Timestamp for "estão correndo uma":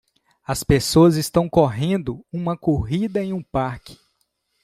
1.15-2.57